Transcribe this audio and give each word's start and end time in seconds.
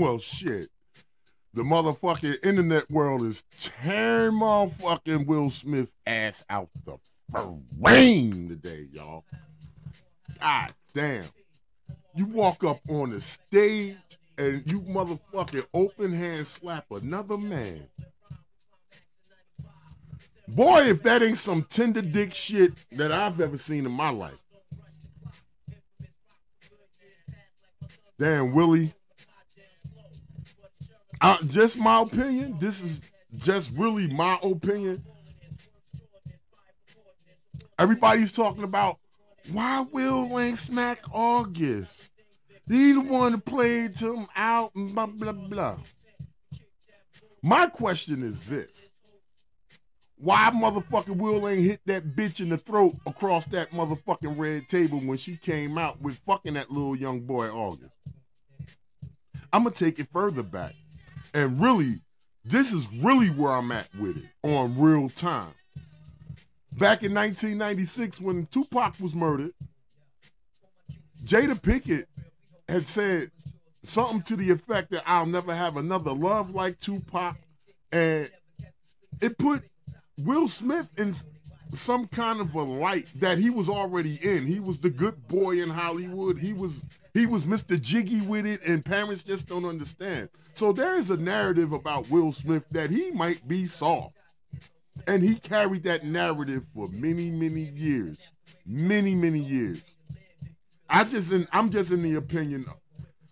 Well, 0.00 0.18
shit. 0.18 0.70
The 1.52 1.62
motherfucking 1.62 2.42
internet 2.42 2.90
world 2.90 3.20
is 3.20 3.44
tearing 3.60 4.32
motherfucking 4.32 5.26
Will 5.26 5.50
Smith 5.50 5.92
ass 6.06 6.42
out 6.48 6.70
the 6.86 6.96
frame 7.78 8.48
today, 8.48 8.86
y'all. 8.90 9.26
God 10.40 10.72
damn. 10.94 11.26
You 12.14 12.24
walk 12.24 12.64
up 12.64 12.80
on 12.88 13.10
the 13.10 13.20
stage 13.20 13.98
and 14.38 14.62
you 14.64 14.80
motherfucking 14.80 15.66
open 15.74 16.14
hand 16.14 16.46
slap 16.46 16.86
another 16.90 17.36
man. 17.36 17.82
Boy, 20.48 20.84
if 20.88 21.02
that 21.02 21.22
ain't 21.22 21.36
some 21.36 21.64
tender 21.64 22.00
dick 22.00 22.32
shit 22.32 22.72
that 22.92 23.12
I've 23.12 23.38
ever 23.38 23.58
seen 23.58 23.84
in 23.84 23.92
my 23.92 24.08
life. 24.08 24.42
Damn, 28.18 28.54
Willie. 28.54 28.94
Just 31.46 31.78
my 31.78 32.00
opinion. 32.00 32.56
This 32.58 32.82
is 32.82 33.00
just 33.36 33.72
really 33.76 34.08
my 34.08 34.38
opinion. 34.42 35.04
Everybody's 37.78 38.32
talking 38.32 38.64
about 38.64 38.98
why 39.50 39.86
Will 39.90 40.28
Wayne 40.28 40.56
smack 40.56 41.02
August. 41.12 42.08
He 42.68 42.92
the 42.92 43.00
one 43.00 43.32
that 43.32 43.44
played 43.44 43.98
him 43.98 44.26
out 44.36 44.72
and 44.74 44.94
blah 44.94 45.06
blah 45.06 45.32
blah. 45.32 45.78
My 47.42 47.66
question 47.66 48.22
is 48.22 48.42
this. 48.44 48.90
Why 50.16 50.50
motherfucking 50.52 51.16
Will 51.16 51.48
ain't 51.48 51.62
hit 51.62 51.80
that 51.86 52.14
bitch 52.14 52.40
in 52.40 52.50
the 52.50 52.58
throat 52.58 52.96
across 53.06 53.46
that 53.46 53.70
motherfucking 53.70 54.38
red 54.38 54.68
table 54.68 55.00
when 55.00 55.16
she 55.16 55.36
came 55.36 55.78
out 55.78 56.00
with 56.02 56.18
fucking 56.18 56.54
that 56.54 56.70
little 56.70 56.94
young 56.94 57.20
boy 57.20 57.48
August? 57.48 57.94
I'm 59.52 59.64
gonna 59.64 59.74
take 59.74 59.98
it 59.98 60.08
further 60.12 60.42
back. 60.42 60.74
And 61.34 61.60
really, 61.60 62.00
this 62.44 62.72
is 62.72 62.86
really 62.92 63.28
where 63.28 63.52
I'm 63.52 63.70
at 63.72 63.88
with 63.98 64.16
it 64.16 64.24
on 64.42 64.78
real 64.78 65.08
time. 65.10 65.54
Back 66.72 67.02
in 67.02 67.14
1996, 67.14 68.20
when 68.20 68.46
Tupac 68.46 68.98
was 69.00 69.14
murdered, 69.14 69.52
Jada 71.24 71.60
Pinkett 71.60 72.06
had 72.68 72.86
said 72.86 73.30
something 73.82 74.22
to 74.22 74.36
the 74.36 74.50
effect 74.50 74.90
that 74.90 75.02
I'll 75.06 75.26
never 75.26 75.54
have 75.54 75.76
another 75.76 76.12
love 76.12 76.54
like 76.54 76.78
Tupac. 76.78 77.36
And 77.92 78.30
it 79.20 79.36
put 79.36 79.64
Will 80.18 80.48
Smith 80.48 80.88
in 80.96 81.14
some 81.72 82.06
kind 82.06 82.40
of 82.40 82.54
a 82.54 82.62
light 82.62 83.06
that 83.16 83.38
he 83.38 83.50
was 83.50 83.68
already 83.68 84.18
in. 84.22 84.46
He 84.46 84.60
was 84.60 84.78
the 84.78 84.90
good 84.90 85.28
boy 85.28 85.62
in 85.62 85.70
Hollywood. 85.70 86.38
He 86.38 86.52
was 86.52 86.84
he 87.12 87.26
was 87.26 87.44
Mr. 87.44 87.80
Jiggy 87.80 88.20
with 88.20 88.46
it, 88.46 88.62
and 88.64 88.84
parents 88.84 89.22
just 89.22 89.48
don't 89.48 89.64
understand. 89.64 90.28
So 90.54 90.72
there 90.72 90.96
is 90.96 91.10
a 91.10 91.16
narrative 91.16 91.72
about 91.72 92.10
Will 92.10 92.32
Smith 92.32 92.64
that 92.70 92.90
he 92.90 93.10
might 93.10 93.46
be 93.48 93.66
soft. 93.66 94.14
And 95.06 95.22
he 95.22 95.36
carried 95.36 95.84
that 95.84 96.04
narrative 96.04 96.66
for 96.74 96.88
many, 96.88 97.30
many 97.30 97.62
years. 97.62 98.30
Many, 98.66 99.14
many 99.14 99.40
years. 99.40 99.80
I 100.88 101.04
just 101.04 101.32
in 101.32 101.46
I'm 101.52 101.70
just 101.70 101.90
in 101.90 102.02
the 102.02 102.14
opinion 102.14 102.66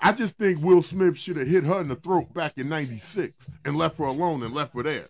I 0.00 0.12
just 0.12 0.36
think 0.36 0.62
Will 0.62 0.82
Smith 0.82 1.18
should 1.18 1.38
have 1.38 1.46
hit 1.46 1.64
her 1.64 1.80
in 1.80 1.88
the 1.88 1.94
throat 1.94 2.34
back 2.34 2.58
in 2.58 2.68
96 2.68 3.48
and 3.64 3.78
left 3.78 3.96
her 3.96 4.04
alone 4.04 4.42
and 4.42 4.52
left 4.52 4.74
her 4.74 4.82
there. 4.82 5.08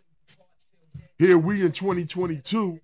Here 1.18 1.36
we 1.36 1.64
in 1.64 1.72
2022. 1.72 2.78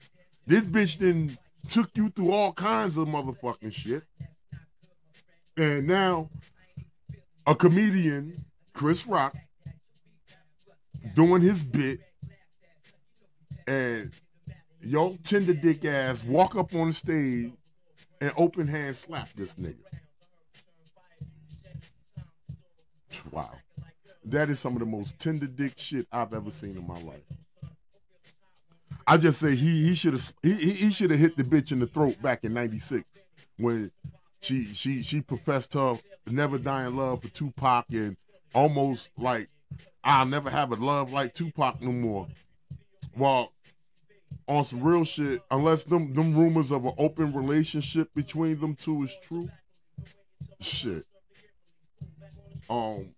This 0.51 0.65
bitch 0.65 0.99
then 0.99 1.39
took 1.69 1.97
you 1.97 2.09
through 2.09 2.33
all 2.33 2.53
kinds 2.53 2.97
of 2.97 3.07
motherfucking 3.07 3.73
shit. 3.73 4.03
And 5.57 5.87
now 5.87 6.29
a 7.47 7.55
comedian, 7.55 8.45
Chris 8.73 9.07
Rock, 9.07 9.37
doing 11.15 11.41
his 11.41 11.63
bit, 11.63 12.01
and 13.69 14.11
yo 14.83 15.17
tender 15.23 15.55
dick 15.55 15.85
ass 15.85 16.25
walk 16.25 16.57
up 16.57 16.75
on 16.75 16.89
the 16.89 16.95
stage 16.95 17.53
and 18.21 18.33
open 18.37 18.67
hand 18.67 18.97
slap 18.97 19.29
this 19.37 19.55
nigga. 19.55 19.77
Wow. 23.31 23.53
That 24.25 24.51
is 24.51 24.59
some 24.59 24.73
of 24.73 24.81
the 24.81 24.87
most 24.87 25.17
tender 25.17 25.47
dick 25.47 25.75
shit 25.77 26.09
I've 26.11 26.35
ever 26.35 26.51
seen 26.51 26.77
in 26.77 26.85
my 26.89 27.01
life. 27.01 27.23
I 29.07 29.17
just 29.17 29.41
say 29.41 29.55
he 29.55 29.87
he 29.89 29.95
should 29.95 30.13
have 30.13 30.33
he 30.43 30.53
he 30.55 30.91
should 30.91 31.11
have 31.11 31.21
hit 31.21 31.37
the 31.37 31.43
bitch 31.43 31.73
in 31.73 31.81
the 31.81 31.87
throat 31.87 32.21
back 32.23 32.45
in 32.45 32.55
'96 32.55 33.05
when 33.59 33.91
she 34.41 34.73
she 34.73 35.03
she 35.03 35.21
professed 35.21 35.75
her 35.75 35.99
never 36.27 36.59
dying 36.59 36.97
love 36.97 37.23
for 37.23 37.29
Tupac 37.29 37.87
and 37.91 38.17
almost 38.55 39.11
like 39.17 39.49
I'll 40.03 40.27
never 40.27 40.51
have 40.51 40.73
a 40.73 40.77
love 40.77 41.13
like 41.13 41.35
Tupac 41.35 41.81
no 41.83 41.93
more. 41.93 42.29
Well, 43.17 43.53
on 44.47 44.65
some 44.65 44.83
real 44.83 45.05
shit, 45.05 45.43
unless 45.51 45.85
them 45.85 46.15
them 46.15 46.37
rumors 46.37 46.71
of 46.71 46.85
an 46.85 46.95
open 46.99 47.33
relationship 47.33 48.13
between 48.15 48.61
them 48.61 48.75
two 48.75 49.03
is 49.03 49.17
true, 49.23 49.49
shit. 50.61 51.05
Um, 52.69 53.15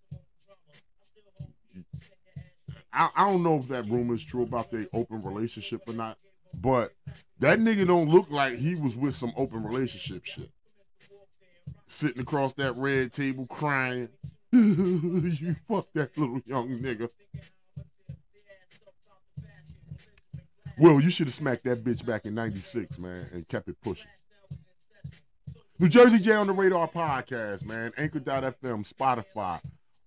I, 2.92 3.08
I 3.16 3.30
don't 3.30 3.42
know 3.42 3.56
if 3.56 3.68
that 3.68 3.88
rumor 3.88 4.14
is 4.14 4.24
true 4.24 4.42
about 4.42 4.70
their 4.70 4.86
open 4.92 5.22
relationship 5.22 5.82
or 5.86 5.94
not, 5.94 6.18
but 6.54 6.92
that 7.38 7.58
nigga 7.58 7.86
don't 7.86 8.08
look 8.08 8.30
like 8.30 8.58
he 8.58 8.74
was 8.74 8.96
with 8.96 9.14
some 9.14 9.32
open 9.36 9.62
relationship 9.64 10.24
shit. 10.24 10.50
Sitting 11.86 12.22
across 12.22 12.54
that 12.54 12.76
red 12.76 13.12
table 13.12 13.46
crying. 13.46 14.08
you 14.52 15.56
fuck 15.68 15.86
that 15.94 16.16
little 16.16 16.40
young 16.44 16.78
nigga. 16.78 17.08
Well, 20.78 21.00
you 21.00 21.10
should 21.10 21.26
have 21.26 21.34
smacked 21.34 21.64
that 21.64 21.84
bitch 21.84 22.04
back 22.04 22.24
in 22.24 22.34
96, 22.34 22.98
man, 22.98 23.28
and 23.32 23.46
kept 23.46 23.68
it 23.68 23.76
pushing. 23.82 24.10
New 25.78 25.88
Jersey 25.88 26.18
J 26.18 26.32
on 26.32 26.46
the 26.46 26.52
Radar 26.52 26.88
podcast, 26.88 27.64
man. 27.64 27.92
Anchor.fm, 27.96 28.90
Spotify, 28.90 29.60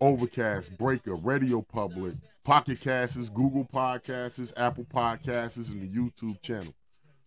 Overcast, 0.05 0.77
Breaker, 0.77 1.15
Radio 1.15 1.63
Public, 1.63 2.13
Pocket 2.43 2.79
Casts, 2.79 3.27
Google 3.29 3.65
Podcasts, 3.65 4.53
Apple 4.55 4.85
Podcasts, 4.85 5.71
and 5.71 5.81
the 5.81 5.87
YouTube 5.87 6.39
channel. 6.43 6.75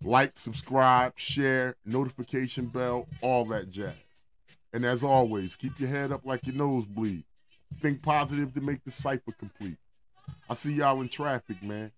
Like, 0.01 0.39
subscribe, 0.39 1.15
share, 1.19 1.75
notification 1.85 2.67
bell, 2.67 3.09
all 3.21 3.45
that 3.47 3.69
jazz. 3.69 3.95
And 4.73 4.85
as 4.85 5.03
always, 5.03 5.57
keep 5.57 5.81
your 5.81 5.89
head 5.89 6.13
up 6.13 6.25
like 6.25 6.47
your 6.47 6.55
nose 6.55 6.87
bleed. 6.87 7.25
Think 7.81 8.01
positive 8.01 8.55
to 8.55 8.61
make 8.61 8.85
the 8.85 8.93
cipher 8.93 9.33
complete. 9.37 9.79
I 10.49 10.55
see 10.55 10.75
y'all 10.75 11.01
in 11.01 11.09
traffic, 11.09 11.61
man. 11.61 11.91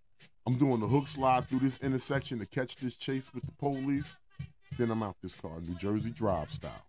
I'm 0.46 0.56
doing 0.56 0.80
the 0.80 0.88
hook 0.88 1.08
slide 1.08 1.46
through 1.46 1.58
this 1.58 1.78
intersection 1.82 2.38
to 2.38 2.46
catch 2.46 2.76
this 2.76 2.94
chase 2.94 3.34
with 3.34 3.44
the 3.44 3.52
police. 3.52 4.16
Then 4.78 4.90
I'm 4.90 5.02
out 5.02 5.16
this 5.20 5.34
car, 5.34 5.60
New 5.60 5.74
Jersey 5.74 6.08
drive 6.08 6.50
style. 6.50 6.86